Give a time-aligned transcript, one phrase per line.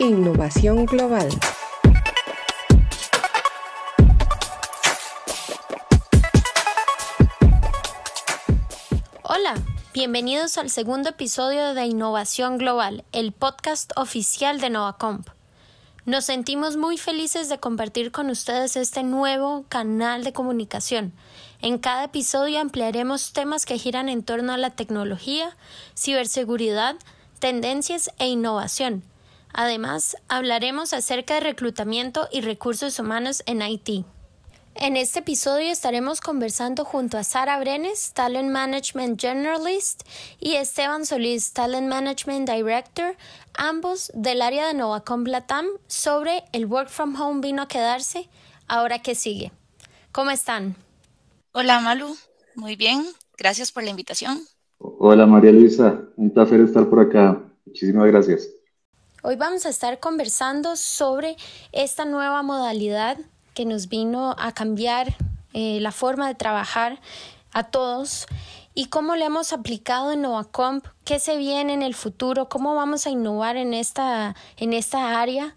[0.00, 1.28] Innovación Global.
[9.22, 9.56] Hola,
[9.92, 15.28] bienvenidos al segundo episodio de Innovación Global, el podcast oficial de Novacomp.
[16.06, 21.12] Nos sentimos muy felices de compartir con ustedes este nuevo canal de comunicación.
[21.60, 25.54] En cada episodio ampliaremos temas que giran en torno a la tecnología,
[25.94, 26.96] ciberseguridad,
[27.38, 29.09] tendencias e innovación.
[29.52, 34.04] Además, hablaremos acerca de reclutamiento y recursos humanos en IT.
[34.76, 40.04] En este episodio estaremos conversando junto a Sara Brenes, Talent Management Generalist,
[40.38, 43.16] y Esteban Solís, Talent Management Director,
[43.54, 48.28] ambos del área de Novacom Latam, sobre el Work from Home vino a quedarse,
[48.68, 49.50] ahora que sigue.
[50.12, 50.76] ¿Cómo están?
[51.52, 52.16] Hola Malu,
[52.54, 53.04] muy bien,
[53.36, 54.38] gracias por la invitación.
[54.78, 57.42] Hola María Luisa, un placer estar por acá.
[57.66, 58.48] Muchísimas gracias.
[59.22, 61.36] Hoy vamos a estar conversando sobre
[61.72, 63.18] esta nueva modalidad
[63.52, 65.14] que nos vino a cambiar
[65.52, 66.98] eh, la forma de trabajar
[67.52, 68.26] a todos
[68.74, 73.06] y cómo le hemos aplicado en Novacomp, qué se viene en el futuro, cómo vamos
[73.06, 75.54] a innovar en esta, en esta área.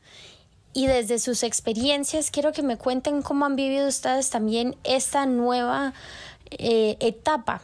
[0.73, 5.93] Y desde sus experiencias, quiero que me cuenten cómo han vivido ustedes también esta nueva
[6.49, 7.61] eh, etapa.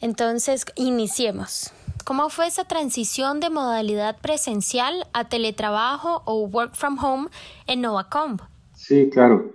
[0.00, 1.72] Entonces, iniciemos.
[2.04, 7.28] ¿Cómo fue esa transición de modalidad presencial a teletrabajo o work from home
[7.66, 8.42] en Novacomp?
[8.74, 9.54] Sí, claro.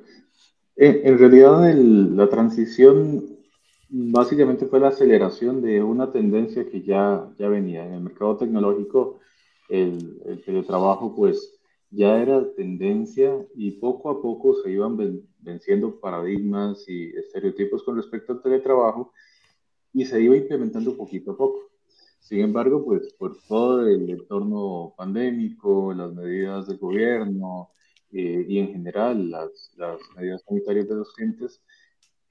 [0.76, 3.38] En realidad la transición
[3.90, 7.86] básicamente fue la aceleración de una tendencia que ya, ya venía.
[7.86, 9.20] En el mercado tecnológico
[9.70, 11.60] el, el teletrabajo pues
[11.92, 14.98] ya era tendencia y poco a poco se iban
[15.40, 19.14] venciendo paradigmas y estereotipos con respecto al teletrabajo
[19.94, 21.69] y se iba implementando poquito a poco.
[22.20, 27.70] Sin embargo, pues por todo el entorno pandémico, las medidas del gobierno
[28.12, 31.62] eh, y en general las, las, medidas sanitarias de los clientes,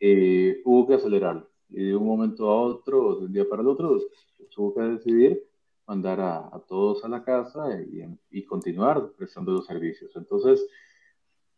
[0.00, 1.49] eh, hubo que acelerarlo.
[1.71, 4.00] Y de un momento a otro, de un día para el otro,
[4.37, 5.44] pues, hubo que decidir
[5.87, 10.15] mandar a, a todos a la casa y, y, continuar prestando los servicios.
[10.16, 10.66] Entonces,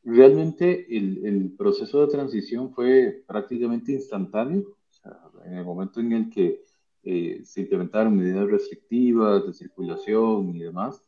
[0.04, 4.60] realmente el, el, proceso de transición fue prácticamente instantáneo.
[4.60, 6.62] O sea, en el momento en el que
[7.02, 11.02] eh, se implementaron medidas restrictivas de circulación y demás,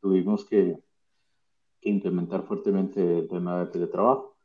[0.00, 0.76] tuvimos que,
[1.80, 4.36] que, implementar fuertemente el tema del teletrabajo.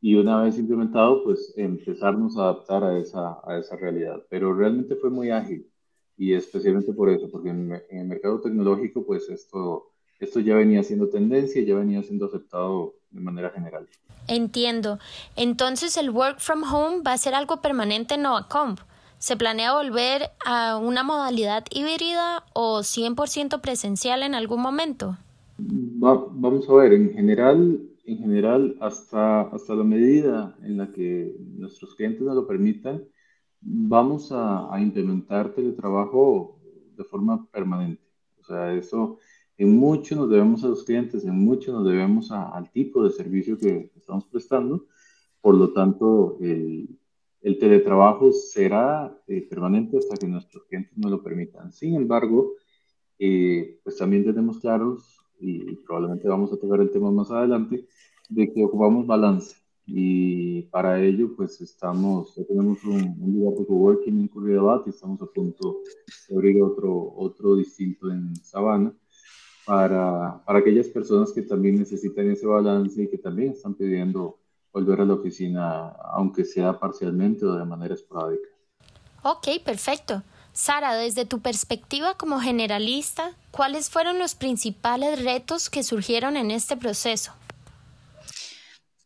[0.00, 4.22] Y una vez implementado, pues empezarnos a adaptar a esa, a esa realidad.
[4.28, 5.66] Pero realmente fue muy ágil
[6.16, 10.82] y especialmente por eso, porque en, en, el mercado tecnológico, pues esto, esto ya venía
[10.82, 13.88] siendo tendencia, ya venía siendo aceptado de manera general.
[14.28, 14.98] Entiendo.
[15.36, 18.80] Entonces el work from home va a ser algo permanente en Novacomp.
[19.18, 25.16] ¿Se planea volver a una modalidad híbrida o 100% presencial en algún momento?
[25.58, 31.94] vamos a ver, en general, en general hasta, hasta la medida en la que nuestros
[31.94, 33.02] clientes nos lo permitan,
[33.62, 36.58] vamos a, a implementar teletrabajo
[36.94, 38.02] de forma permanente.
[38.38, 39.18] O sea, eso
[39.56, 43.10] en mucho nos debemos a los clientes, en mucho nos debemos a, al tipo de
[43.10, 44.86] servicio que estamos prestando.
[45.40, 46.98] Por lo tanto, el,
[47.46, 51.70] el teletrabajo será eh, permanente hasta que nuestros clientes nos lo permitan.
[51.70, 52.54] Sin embargo,
[53.20, 57.86] eh, pues también tenemos claros, y probablemente vamos a tocar el tema más adelante,
[58.28, 59.54] de que ocupamos balance.
[59.86, 64.90] Y para ello, pues estamos, ya tenemos un, un lugar de coworking en Curridabat y
[64.90, 65.82] estamos a punto
[66.28, 68.92] de abrir otro, otro distinto en Sabana
[69.64, 74.40] para, para aquellas personas que también necesitan ese balance y que también están pidiendo
[74.76, 78.50] volver a la oficina, aunque sea parcialmente o de manera esporádica.
[79.22, 80.22] Ok, perfecto.
[80.52, 86.76] Sara, desde tu perspectiva como generalista, ¿cuáles fueron los principales retos que surgieron en este
[86.76, 87.32] proceso?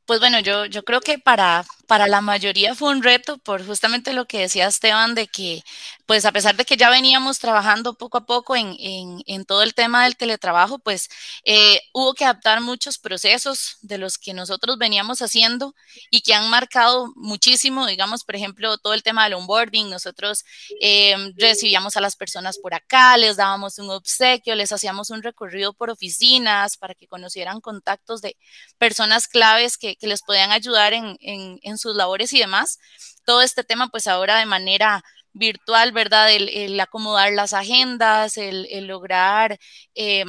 [0.07, 4.13] Pues bueno, yo, yo creo que para, para la mayoría fue un reto por justamente
[4.13, 5.65] lo que decía Esteban, de que
[6.07, 9.75] pues a pesar de que ya veníamos trabajando poco a poco en, en, todo el
[9.75, 11.09] tema del teletrabajo, pues
[11.45, 15.75] eh, hubo que adaptar muchos procesos de los que nosotros veníamos haciendo
[16.11, 20.45] y que han marcado muchísimo, digamos, por ejemplo, todo el tema del onboarding, nosotros
[20.81, 25.73] eh, recibíamos a las personas por acá, les dábamos un obsequio, les hacíamos un recorrido
[25.73, 28.37] por oficinas para que conocieran contactos de
[28.79, 32.79] personas claves que, que les podían ayudar en, en, en sus labores y demás.
[33.25, 36.33] Todo este tema, pues ahora de manera virtual, ¿verdad?
[36.33, 39.59] El, acomodar las agendas, el, lograr
[39.95, 40.25] eh,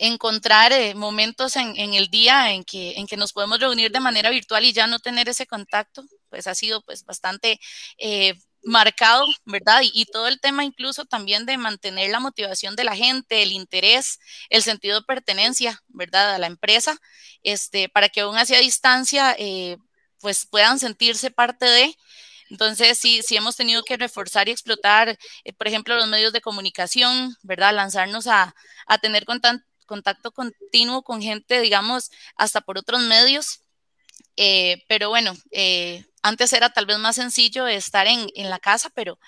[0.00, 4.00] encontrar eh, momentos en, en, el día en que, en que nos podemos reunir de
[4.00, 7.60] manera virtual y ya no tener ese contacto, pues ha sido pues bastante
[7.98, 9.82] eh, marcado, ¿verdad?
[9.82, 14.18] Y, todo el tema incluso también de mantener la motivación de la gente, el interés,
[14.48, 16.34] el sentido de pertenencia, ¿verdad?
[16.34, 16.96] A la empresa,
[17.42, 19.76] este, para que aún hacia distancia, eh,
[20.20, 21.96] pues puedan sentirse parte de.
[22.50, 26.40] Entonces, sí, sí hemos tenido que reforzar y explotar, eh, por ejemplo, los medios de
[26.40, 27.74] comunicación, ¿verdad?
[27.74, 28.54] Lanzarnos a,
[28.86, 29.24] a tener
[29.86, 33.62] contacto continuo con gente, digamos, hasta por otros medios.
[34.36, 38.90] Eh, pero bueno, eh, antes era tal vez más sencillo estar en, en la casa,
[38.94, 39.18] pero,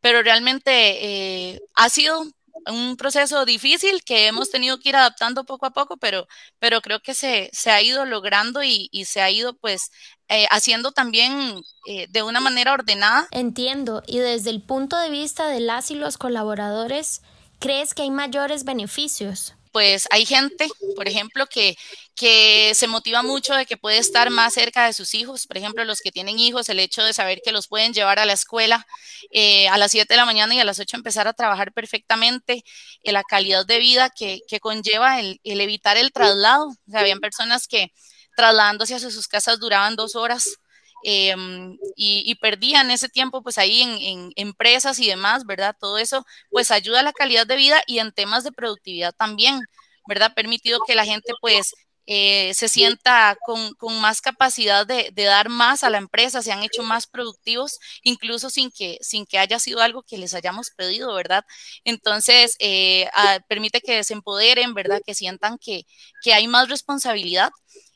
[0.00, 2.24] pero realmente ha sido
[2.66, 6.26] un proceso difícil que hemos tenido que ir adaptando poco a poco, pero,
[6.58, 9.90] pero creo que se, se ha ido logrando y, y, se ha ido pues
[10.28, 13.28] eh, haciendo también eh, de una manera ordenada.
[13.30, 17.22] Entiendo, y desde el punto de vista de las y los colaboradores,
[17.58, 19.54] ¿crees que hay mayores beneficios?
[19.74, 21.76] Pues hay gente, por ejemplo, que,
[22.14, 25.48] que se motiva mucho de que puede estar más cerca de sus hijos.
[25.48, 28.24] Por ejemplo, los que tienen hijos, el hecho de saber que los pueden llevar a
[28.24, 28.86] la escuela
[29.32, 32.62] eh, a las 7 de la mañana y a las 8 empezar a trabajar perfectamente,
[33.02, 36.68] eh, la calidad de vida que, que conlleva el, evitar el traslado.
[36.68, 37.92] O sea, habían personas que
[38.36, 40.60] trasladándose hacia sus casas duraban dos horas
[41.06, 45.76] Em, y, perdían ese tiempo pues ahí en, empresas y demás, ¿verdad?
[45.78, 49.60] Todo eso pues ayuda a la calidad de vida y en temas de productividad también,
[50.08, 50.32] ¿verdad?
[50.34, 51.74] Permitido que la gente pues
[52.06, 56.52] eh, se sienta con, con más capacidad de, de, dar más a la empresa, se
[56.52, 60.70] han hecho más productivos, incluso sin que, sin que haya sido algo que les hayamos
[60.70, 61.44] pedido, ¿verdad?
[61.84, 63.08] Entonces, eh,
[63.48, 65.02] permite que se empoderen, ¿verdad?
[65.04, 65.84] Que sientan que,
[66.22, 67.50] que hay más responsabilidad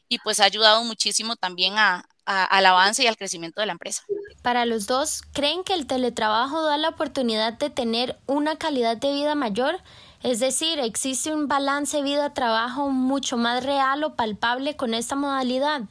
[0.09, 4.03] y pues ha ayudado muchísimo también a, al avance y al crecimiento de la empresa.
[4.43, 9.13] Para los dos, ¿creen que el teletrabajo da la oportunidad de tener una calidad de
[9.13, 9.77] vida mayor?
[10.23, 15.83] Es decir, ¿existe un balance vida-trabajo mucho más real o palpable con esta modalidad?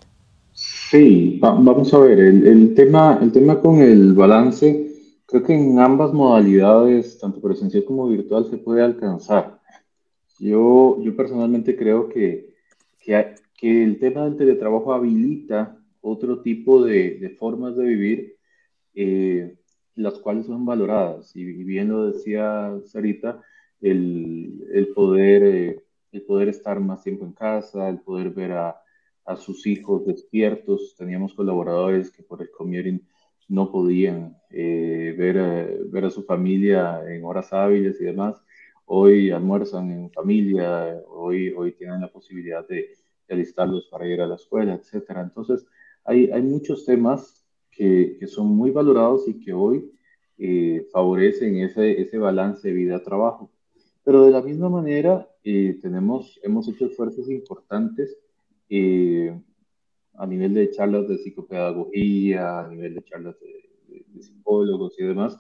[0.54, 4.92] Sí, vamos a ver, el, el, tema, el tema con el balance,
[5.26, 9.60] creo que en ambas modalidades, tanto presencial como virtual, se puede alcanzar.
[10.40, 12.56] Yo, yo personalmente creo que,
[13.00, 15.77] que, que el tema del teletrabajo habilita
[16.08, 18.38] otro tipo de, formas de vivir,
[18.96, 19.58] eh,
[19.96, 21.36] las cuales son valoradas.
[21.36, 23.42] Y, bien lo decía Sarita,
[23.82, 28.82] el, poder, eh, el poder estar más tiempo en casa, el poder ver a,
[29.38, 30.96] sus hijos despiertos.
[30.98, 33.02] Teníamos colaboradores que por el commuting
[33.50, 38.42] no podían eh, ver, ver a su familia en horas hábiles y demás.
[38.86, 42.96] Hoy almuerzan en familia, hoy, hoy tienen la posibilidad de,
[43.28, 45.22] de alistarlos para ir a la escuela, etcétera.
[45.24, 45.68] Entonces,
[46.08, 49.92] hay, hay muchos temas que, que, son muy valorados y que hoy
[50.40, 53.52] eh, favorecen ese, ese balance vida-trabajo.
[54.04, 58.18] Pero de la misma manera, eh, tenemos, hemos hecho esfuerzos importantes
[58.70, 59.38] eh,
[60.16, 63.56] a nivel de charlas de psicopedagogía, a nivel de charlas de,
[64.20, 65.38] psicólogos y demás,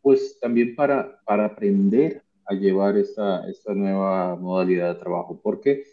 [0.00, 5.84] pues también para, para aprender a llevar esta, esta nueva modalidad de trabajo, porque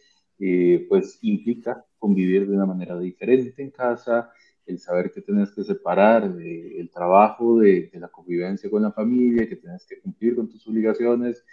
[0.87, 4.31] pues implica convivir de una manera diferente en casa,
[4.65, 9.55] el saber que tienes que separar el trabajo de, la convivencia con la familia, que
[9.55, 11.43] tienes que cumplir con tus obligaciones,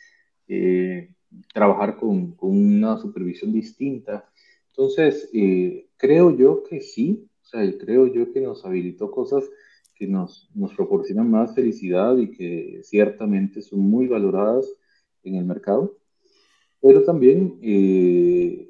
[0.49, 1.11] eh,
[1.53, 4.29] trabajar con, una supervisión distinta.
[4.69, 9.45] Entonces, eh, creo yo que sí, o sea, creo yo que nos habilitó cosas
[9.95, 14.67] que nos, nos proporcionan más felicidad y que ciertamente son muy valoradas
[15.25, 15.97] en el mercado,
[16.81, 18.69] pero también eh,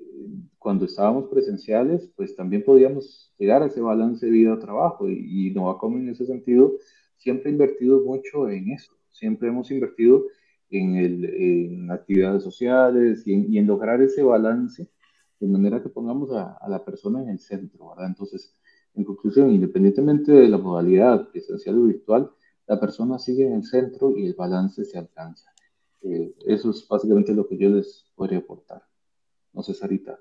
[0.66, 5.96] cuando estábamos presenciales, pues también podíamos llegar a ese balance de vida-trabajo y, y Novacom
[5.96, 6.72] en ese sentido
[7.16, 10.24] siempre ha invertido mucho en eso, siempre hemos invertido
[10.70, 14.90] en, el, en actividades sociales y en, y en, lograr ese balance
[15.38, 18.08] de manera que pongamos a, a, la persona en el centro, ¿verdad?
[18.08, 18.52] Entonces,
[18.94, 22.28] en conclusión, independientemente de la modalidad presencial o virtual,
[22.66, 25.48] la persona sigue en el centro y el balance se alcanza.
[26.02, 28.82] Eh, eso es básicamente lo que yo les podría aportar.
[29.52, 30.18] No sé, Sarita.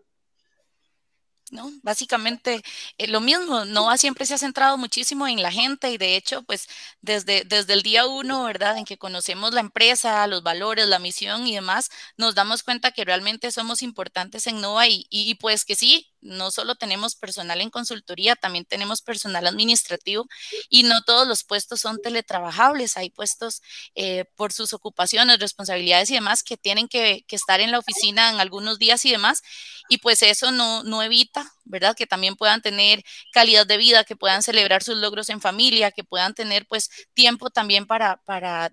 [1.52, 1.72] ¿No?
[1.84, 2.62] Básicamente
[2.98, 6.44] eh, lo mismo, Nova siempre se ha centrado muchísimo en la gente y de hecho,
[6.44, 6.68] pues
[7.02, 8.78] desde, desde el día uno, ¿verdad?
[8.78, 13.06] En que conocemos la empresa, los valores, la misión y demás, nos damos cuenta que
[13.06, 17.70] realmente somos importantes en Nova y, y pues que sí, no solo tenemos personal en
[17.70, 20.28] consultoría, también tenemos personal administrativo
[20.70, 22.98] y no todos los puestos son teletrabajables.
[22.98, 23.62] Hay puestos
[23.94, 28.40] eh, por sus ocupaciones, responsabilidades y demás que tienen que, estar en la oficina en
[28.40, 29.42] algunos días y demás.
[29.90, 31.96] Y pues eso no, evita, ¿verdad?
[31.96, 33.04] Que también puedan tener
[33.34, 37.50] calidad de vida, que puedan celebrar sus logros en familia, que puedan tener pues tiempo
[37.50, 38.22] también para,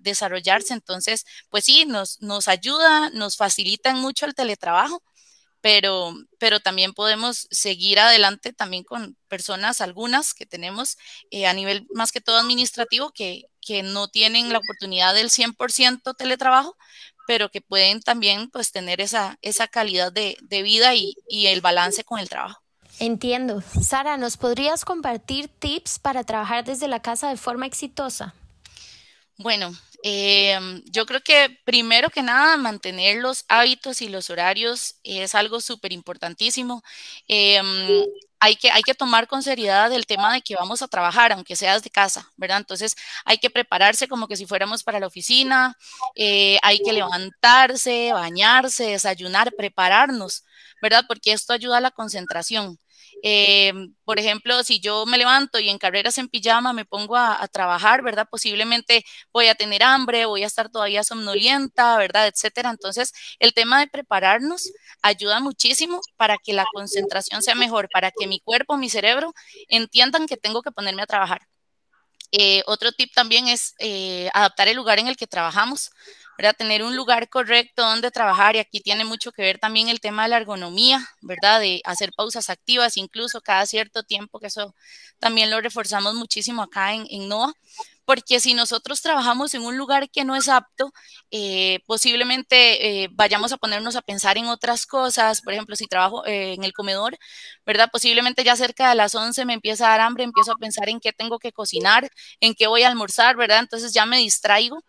[0.00, 0.75] desarrollarse.
[0.75, 5.02] Entonces, pues sí, nos, nos ayuda, nos facilita mucho el teletrabajo
[5.62, 10.99] pero, pero también podemos seguir adelante también con personas, algunas que tenemos
[11.31, 16.14] eh, a nivel más que todo administrativo, que, que no tienen la oportunidad del 100%
[16.16, 16.76] teletrabajo,
[17.26, 21.61] pero que pueden también pues tener esa, esa calidad de, de vida y, y el
[21.61, 22.61] balance con el trabajo.
[22.99, 23.62] Entiendo.
[23.81, 28.35] Sara, ¿nos podrías compartir tips para trabajar desde la casa de forma exitosa?
[29.39, 29.73] Bueno,
[30.03, 35.61] em, yo creo que primero que nada mantener los hábitos y los horarios es algo
[35.61, 36.83] súper importantísimo.
[37.29, 38.05] Em,
[38.41, 41.57] hay que, hay que tomar con seriedad el tema de que vamos a trabajar, aunque
[41.57, 42.59] sea desde casa, ¿verdad?
[42.59, 45.77] Entonces hay que prepararse como que si fuéramos para la oficina,
[46.17, 50.45] eh, hay que levantarse, bañarse, desayunar, prepararnos,
[50.81, 51.05] ¿verdad?
[51.09, 52.79] Porque esto ayuda a la concentración.
[53.25, 53.73] Eh,
[54.05, 58.02] por ejemplo, si yo me levanto y en carreras en pijama me pongo a, trabajar,
[58.02, 58.26] ¿verdad?
[58.31, 62.26] Posiblemente voy a tener hambre, voy a estar todavía somnolienta, ¿verdad?
[62.26, 62.71] Etcétera.
[62.71, 68.26] Entonces, el tema de prepararnos ayuda muchísimo para que la concentración sea mejor, para que
[68.26, 69.33] mi cuerpo, mi cerebro
[69.69, 71.43] entiendan que tengo que ponerme a trabajar.
[72.33, 75.91] Eh, otro tip también es eh, adaptar el lugar en el que trabajamos.
[76.39, 76.55] ¿Verdad?
[76.57, 80.25] Tener un lugar correcto donde trabajar y aquí tiene mucho que ver también el tema
[80.25, 81.61] de la ergonomía, ¿verdad?
[81.61, 84.75] De hacer pausas activas incluso cada cierto tiempo, que eso
[85.19, 87.53] también lo reforzamos muchísimo acá en, en NOAA,
[88.05, 90.93] porque si nosotros trabajamos en un lugar que no es apto,
[91.31, 96.27] eh, posiblemente eh, vayamos a ponernos a pensar en otras cosas, por ejemplo, si trabajo
[96.27, 97.17] eh, en el comedor,
[97.65, 97.89] ¿verdad?
[97.93, 101.01] Posiblemente ya cerca de las 11 me empieza a dar hambre, empiezo a pensar en
[101.01, 102.11] qué tengo que cocinar,
[102.41, 103.61] en qué voy a almorzar, ¿verdad?
[103.61, 104.83] Entonces ya me distraigo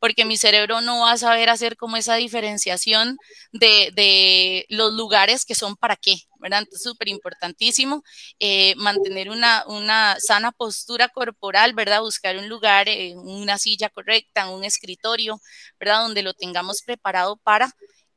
[0.00, 3.18] porque mi cerebro no va a saber hacer como esa diferenciación
[3.52, 6.60] de, los lugares que son para qué, ¿verdad?
[6.60, 8.02] Entonces, súper importantísimo
[8.38, 12.00] eh, mantener una, una, sana postura corporal, ¿verdad?
[12.00, 15.40] Buscar un lugar, en una silla correcta, un escritorio,
[15.78, 16.02] ¿verdad?
[16.02, 17.66] Donde lo tengamos preparado para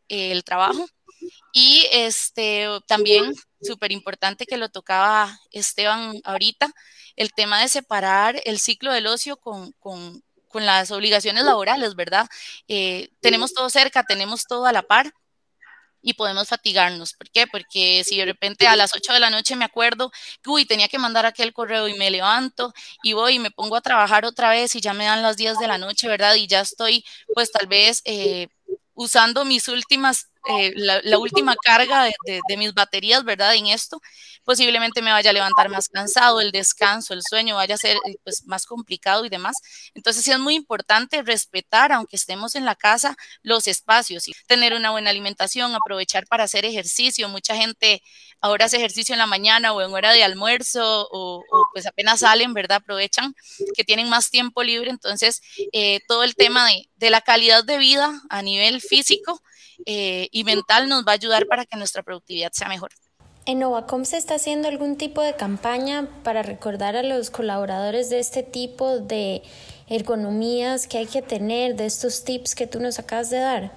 [0.10, 0.86] eh, el trabajo.
[1.54, 6.72] Y este, también, súper importante que lo tocaba Esteban ahorita,
[7.16, 9.74] el tema de separar el ciclo del ocio con,
[10.48, 12.28] con las obligaciones laborales, ¿verdad?
[12.68, 15.14] Eh, tenemos todo cerca, tenemos todo a la par
[16.02, 17.14] y podemos fatigarnos.
[17.14, 17.48] ¿Por qué?
[17.48, 20.12] Porque si de repente a las 8 de la noche me acuerdo
[20.46, 22.74] uy, tenía que mandar aquel correo y me levanto
[23.04, 25.60] y voy y me pongo a trabajar otra vez y ya me dan las 10
[25.60, 26.36] de la noche, ¿verdad?
[26.36, 28.02] Y ya estoy, pues tal vez...
[28.06, 28.48] Eh,
[28.98, 33.56] usando mis últimas, eh, la, última carga de, mis baterías, ¿verdad?
[33.56, 34.02] En esto,
[34.44, 38.16] posiblemente me vaya a levantar más cansado, el descanso, el sueño vaya a ser eh,
[38.24, 39.58] pues, más complicado y demás.
[39.94, 44.74] Entonces sí es muy importante respetar, aunque estemos en la casa, los espacios y tener
[44.74, 47.28] una buena alimentación, aprovechar para hacer ejercicio.
[47.28, 48.02] Mucha gente
[48.40, 52.54] ahora hace ejercicio en la mañana o en hora de almuerzo o, pues apenas salen,
[52.54, 52.78] ¿verdad?
[52.78, 53.36] Aprovechan
[53.76, 54.92] que tienen más tiempo libre.
[54.92, 55.42] Entonces,
[55.74, 59.42] eh, todo el tema de, de la calidad de vida a nivel físico
[59.86, 62.92] eh, y mental nos va a ayudar para que nuestra productividad sea mejor.
[63.46, 68.20] ¿En Novacom se está haciendo algún tipo de campaña para recordar a los colaboradores de
[68.20, 69.42] este tipo de
[69.88, 73.72] ergonomías que hay que tener, de estos tips que tú nos acabas de dar?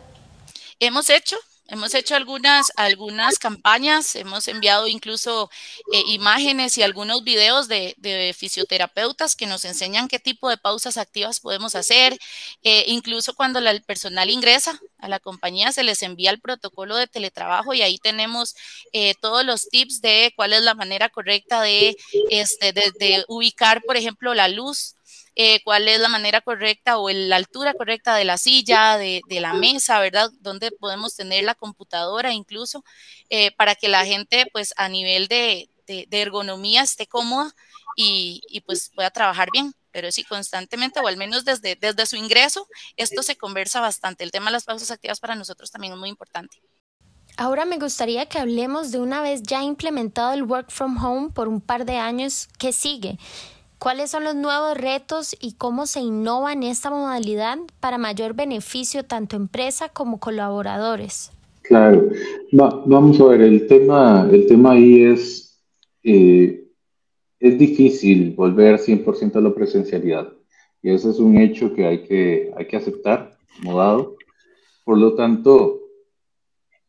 [0.81, 1.37] Hemos hecho,
[1.71, 5.51] Hemos hecho algunas, algunas campañas, hemos enviado incluso
[5.93, 7.95] eh, imágenes y algunos videos de,
[8.37, 12.19] fisioterapeutas que nos enseñan qué tipo de pausas activas podemos hacer.
[12.65, 17.07] Eh, incluso cuando el personal ingresa a la compañía, se les envía el protocolo de
[17.07, 18.57] teletrabajo y ahí tenemos
[18.93, 21.97] eh, todos los tips de cuál es la manera correcta de,
[22.31, 24.97] este, de ubicar, por ejemplo, la luz
[25.43, 29.55] eh, cuál es la manera correcta o la altura correcta de la silla, de, la
[29.55, 30.31] mesa, ¿verdad?
[30.41, 32.85] Donde podemos tener la computadora incluso,
[33.31, 37.55] eh, para que la gente pues a nivel de, ergonomía esté cómoda
[37.97, 39.73] y, pues pueda trabajar bien.
[39.93, 44.25] Pero sí, constantemente, o al menos desde, desde su ingreso, esto se conversa bastante.
[44.25, 46.61] El tema de las pausas activas para nosotros también es muy importante.
[47.39, 51.49] Ahora me gustaría que hablemos de una vez ya implementado el work from home por
[51.49, 53.19] un par de años, ¿qué sigue?
[53.81, 59.05] ¿Cuáles son los nuevos retos y cómo se innova en esta modalidad para mayor beneficio
[59.05, 61.33] tanto empresa como colaboradores?
[61.63, 62.11] Claro,
[62.53, 65.65] vamos a ver, el tema, el tema ahí es,
[66.03, 66.69] eh,
[67.39, 70.31] es difícil volver 100% a la presencialidad
[70.83, 74.17] y ese es un hecho que hay que, hay que aceptar como dado.
[74.85, 75.81] Por lo tanto,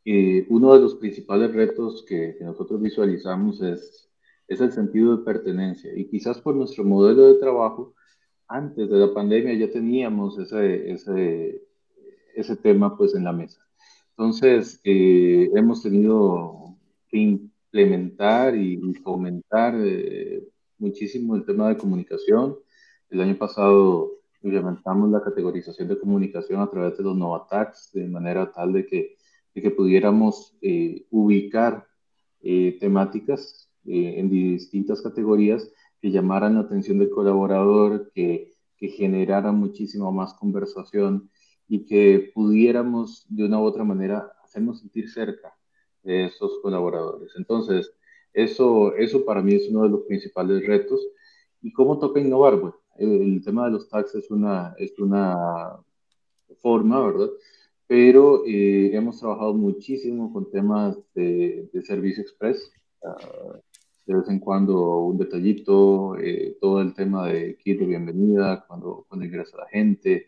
[0.04, 4.11] eh, uno de los principales retos que nosotros visualizamos es
[4.52, 5.98] es el sentido de pertenencia.
[5.98, 7.94] Y quizás por nuestro modelo de trabajo,
[8.50, 11.64] antes de la pandemia ya teníamos ese, ese,
[12.36, 13.66] ese tema pues en la mesa.
[14.10, 16.78] Entonces, eh, hemos tenido
[17.08, 20.46] que implementar y fomentar eh,
[20.78, 22.58] muchísimo el tema de comunicación.
[23.10, 28.52] El año pasado implementamos la categorización de comunicación a través de los Novatax, de manera
[28.52, 29.16] tal de que
[29.54, 30.58] de que pudiéramos
[31.10, 31.86] ubicar
[32.80, 35.72] temáticas en distintas categorías
[36.02, 41.30] que llamaran la atención del colaborador, que, que generaran muchísimo más conversación
[41.68, 45.56] y que pudiéramos de una u otra manera hacernos sentir cerca
[46.04, 47.32] de esos colaboradores.
[47.38, 47.94] Entonces,
[48.34, 51.00] eso, eso para mí es uno de los principales retos.
[51.62, 52.60] ¿Y cómo toca innovar?
[52.60, 55.78] Bueno, el, tema de los tags es una, es una
[56.62, 57.30] forma, ¿verdad?
[57.88, 62.72] Pero eh, hemos trabajado muchísimo con temas de, de servicio express.
[63.02, 63.60] Uh,
[64.06, 69.06] de vez en cuando un detallito, eh, todo el tema de kit de bienvenida, cuando,
[69.08, 70.28] cuando ingresa la gente.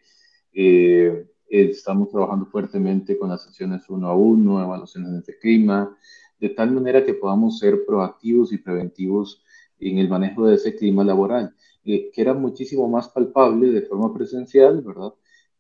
[0.53, 5.98] Eh, estamos trabajando fuertemente con las sesiones uno a uno, evaluaciones de clima,
[6.39, 9.44] de tal manera que podamos ser proactivos y preventivos
[9.80, 14.13] en el manejo de ese clima laboral, eh, que era muchísimo más palpable de forma
[14.13, 15.13] presencial, ¿verdad?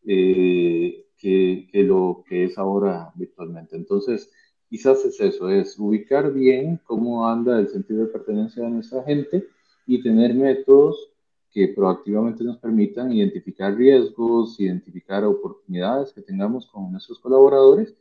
[0.05, 3.77] que, que lo que es ahora virtualmente.
[3.77, 4.29] Entonces,
[4.73, 9.45] quizás es eso, es ubicar bien cómo anda el sentido de pertenencia de nuestra gente
[9.85, 11.11] y tener métodos
[11.51, 17.95] que proactivamente nos permitan identificar riesgos, identificar oportunidades que tengamos con nuestros colaboradores.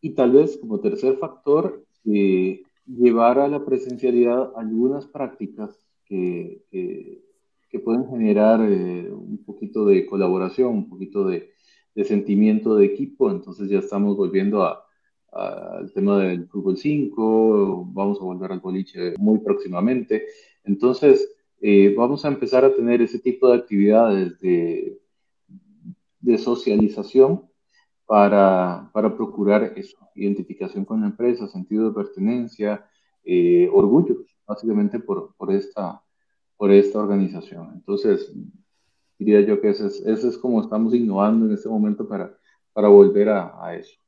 [0.00, 7.22] Y tal vez como tercer factor, eh, llevar a la presencialidad algunas prácticas que, que,
[7.84, 11.52] pueden generar eh, un poquito de colaboración, un poquito de,
[11.94, 13.30] de sentimiento de equipo.
[13.30, 14.85] Entonces ya estamos volviendo a,
[15.36, 20.26] al tema del fútbol 5, vamos a volver al boliche muy próximamente.
[20.64, 24.98] Entonces, eh, vamos a empezar a tener ese tipo de actividades de,
[26.20, 27.42] de socialización
[28.06, 32.86] para, para, procurar eso, identificación con la empresa, sentido de pertenencia,
[33.24, 36.02] eh, orgullo, básicamente por, por, esta,
[36.56, 37.72] por esta organización.
[37.74, 38.32] Entonces,
[39.18, 42.36] diría yo que ese es, ese es como estamos innovando en este momento para,
[42.72, 43.98] para volver a, a eso.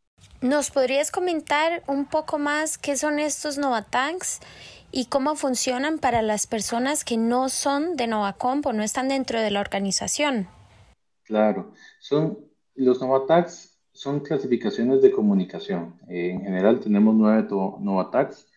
[0.41, 4.41] ¿Nos podrías comentar un poco más qué son estos Novatanks
[4.93, 9.41] y cómo funcionan para las personas que no son de Novacomp o no están dentro
[9.41, 10.49] de la organización?
[11.25, 12.39] Claro, son
[12.75, 15.99] los Novatags son clasificaciones de comunicación.
[16.07, 18.49] en general tenemos nueve Novatags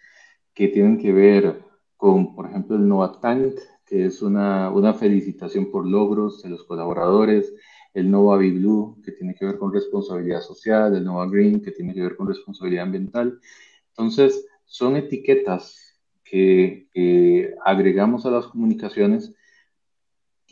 [0.53, 1.63] que tienen que ver
[1.97, 7.53] con, por ejemplo, el Novatank, que es una, una felicitación por logros de los colaboradores,
[7.93, 11.93] el Nova Blue, que tiene que ver con responsabilidad social, el Nova Green, que tiene
[11.93, 13.39] que ver con responsabilidad ambiental.
[13.89, 16.87] Entonces, son etiquetas que,
[17.65, 19.33] agregamos a las comunicaciones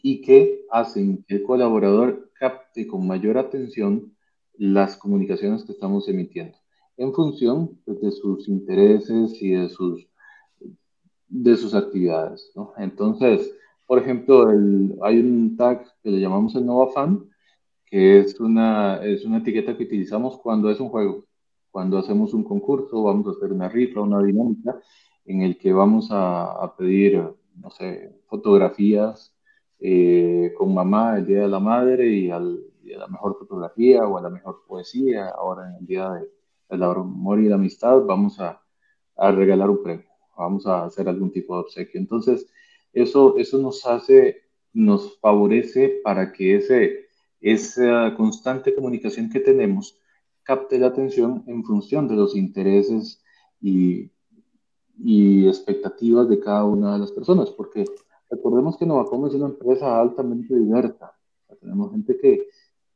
[0.02, 4.16] y que hacen que el colaborador capte con mayor atención
[4.58, 6.58] las comunicaciones que estamos emitiendo
[6.98, 10.06] en función pues, de sus intereses y de sus,
[11.30, 12.52] de sus actividades.
[12.78, 13.50] Entonces,
[13.90, 17.28] por ejemplo, el, hay un tag que le llamamos el Nova Fan,
[17.88, 21.26] que es una, es una etiqueta que utilizamos cuando es un juego.
[21.72, 24.80] Cuando hacemos un concurso, vamos a hacer una rifa, una dinámica,
[25.26, 27.20] en el que vamos a, a pedir,
[27.56, 29.36] no sé, fotografías
[29.80, 34.08] eh, con mamá el Día de la Madre y, al, y, a la mejor fotografía
[34.08, 35.30] o a la mejor poesía.
[35.30, 36.30] Ahora en el Día de,
[36.70, 38.62] del Amor y la Amistad vamos a,
[39.16, 40.06] a regalar un premio,
[40.38, 42.00] vamos a hacer algún tipo de obsequio.
[42.00, 42.46] Entonces,
[42.94, 47.08] eso, eso nos hace, nos favorece para que ese,
[47.42, 50.00] esa constante comunicación que tenemos
[50.44, 53.24] capte la atención en función de los intereses
[53.62, 54.12] y,
[54.98, 57.86] y expectativas de cada una de las personas, porque
[58.30, 61.14] recordemos que Novacom es una empresa altamente diversa.
[61.60, 62.48] tenemos gente que,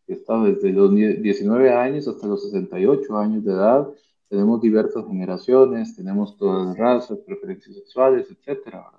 [0.05, 3.87] está desde los 19 años hasta los 68 años de edad,
[4.27, 8.91] tenemos diversas generaciones, tenemos todas razas, preferencias sexuales, etcétera.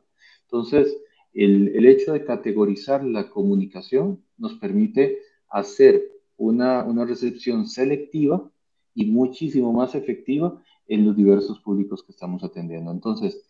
[0.55, 0.97] Entonces,
[1.33, 6.01] el, el, hecho de categorizar la comunicación nos permite hacer
[6.37, 8.49] una, una, recepción selectiva
[8.95, 12.93] y muchísimo más efectiva en los diversos públicos que estamos atendiendo.
[12.93, 13.43] Entonces,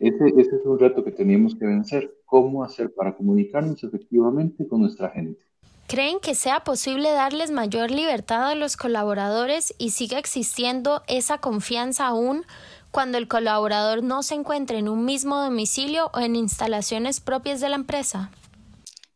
[0.00, 4.80] ese, ese es un reto que teníamos que vencer, cómo hacer para comunicarnos efectivamente con
[4.80, 5.40] nuestra gente.
[5.86, 12.08] ¿Creen que sea posible darles mayor libertad a los colaboradores y siga existiendo esa confianza
[12.08, 12.42] aún
[12.90, 17.68] cuando el colaborador no se encuentre en un mismo domicilio o en instalaciones propias de
[17.68, 18.30] la empresa?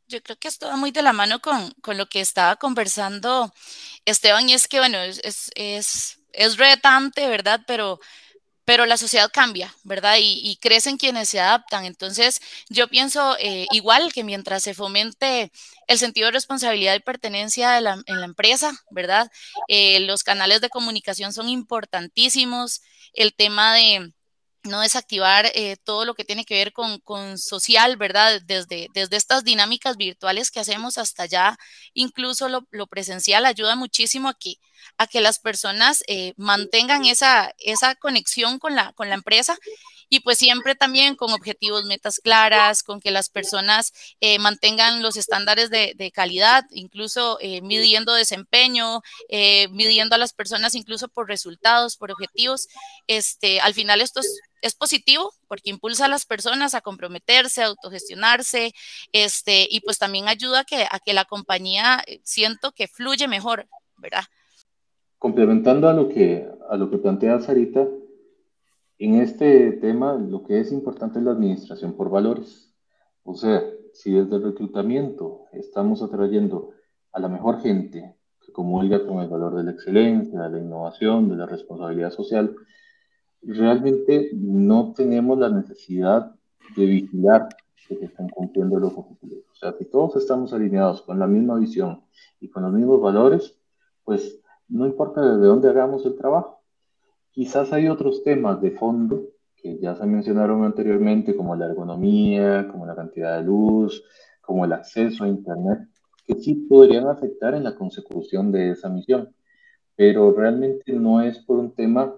[0.09, 3.53] Yo creo que esto va muy de la mano con, con lo que estaba conversando
[4.05, 7.61] Esteban, y es que, bueno, es, es, es, retante, ¿verdad?
[7.67, 8.01] Pero,
[8.65, 10.17] pero la sociedad cambia, ¿verdad?
[10.19, 11.85] Y, y, crecen quienes se adaptan.
[11.85, 15.53] Entonces, yo pienso eh, igual que mientras se fomente
[15.87, 19.31] el sentido de responsabilidad y pertenencia en la empresa, ¿verdad?
[19.69, 24.13] Eh, los canales de comunicación son importantísimos el tema de
[24.65, 28.41] no desactivar eh, todo lo que tiene que ver con, con, social, ¿verdad?
[28.45, 31.59] Desde, desde estas dinámicas virtuales que hacemos hasta ya,
[31.95, 34.55] incluso lo, lo presencial ayuda muchísimo a que,
[34.99, 39.59] a que las personas eh, mantengan esa, esa conexión con la, con la empresa
[40.13, 45.17] y pues siempre también con objetivos, metas claras, con que las personas eh, mantengan los
[45.17, 51.97] estándares de, calidad, incluso eh, midiendo desempeño, eh, midiendo a las personas incluso por resultados,
[51.97, 52.69] por objetivos.
[53.07, 54.21] Este, al final esto
[54.61, 58.75] es, positivo porque impulsa a las personas a comprometerse, a autogestionarse,
[59.13, 63.67] este, y pues también ayuda a que, a que la compañía siento que fluye mejor,
[63.97, 64.25] ¿verdad?
[65.19, 67.87] Complementando a lo que, a lo que plantea Sarita,
[69.05, 72.73] en este tema, lo que es importante es la administración por valores.
[73.25, 73.61] O sea,
[73.93, 76.71] si desde el reclutamiento estamos atrayendo
[77.11, 81.29] a la mejor gente que comulga con el valor de la excelencia, de la innovación,
[81.29, 82.55] de la responsabilidad social,
[83.43, 86.33] realmente no tenemos la necesidad
[86.77, 87.49] de vigilar
[87.89, 89.45] que están cumpliendo los objetivos.
[89.51, 92.05] O sea, si todos estamos alineados con la misma visión
[92.39, 93.59] y con los mismos valores,
[94.05, 96.62] pues no importa desde dónde hagamos el trabajo,
[97.33, 102.85] Quizás hay otros temas de fondo que ya se mencionaron anteriormente, como la ergonomía, como
[102.85, 104.05] la cantidad de luz,
[104.43, 105.89] como el acceso a Internet,
[106.27, 109.35] que sí podrían afectar en la consecución de esa misión,
[109.97, 112.15] pero realmente no es por un tema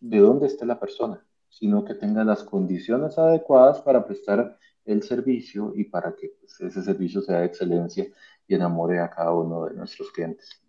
[0.00, 5.72] de dónde esté la persona, sino que tenga las condiciones adecuadas para prestar el servicio
[5.76, 8.06] y para que pues, ese servicio sea de excelencia
[8.48, 10.60] y enamore a cada uno de nuestros clientes.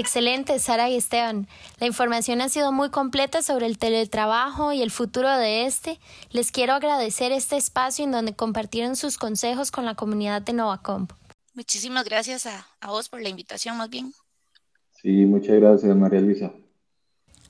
[0.00, 1.46] Excelente, Sara y Esteban.
[1.78, 6.00] La información ha sido muy completa sobre el teletrabajo y el futuro de este.
[6.30, 11.12] Les quiero agradecer este espacio en donde compartieron sus consejos con la comunidad de Novacomp.
[11.52, 14.14] Muchísimas gracias a, vos por la invitación, más bien.
[15.02, 16.50] Sí, muchas gracias, María Luisa.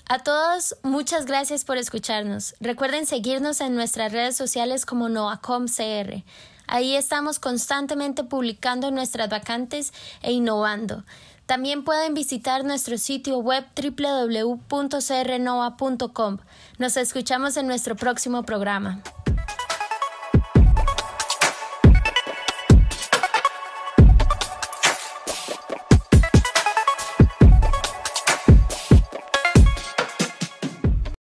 [0.09, 2.57] A todos, muchas gracias por escucharnos.
[2.59, 6.25] Recuerden seguirnos en nuestras redes sociales como NovaComCR.
[6.67, 11.05] Ahí estamos constantemente publicando nuestras vacantes e innovando.
[11.51, 16.39] También pueden visitar nuestro sitio web www.crnova.com.
[16.79, 19.03] Nos escuchamos en nuestro próximo programa.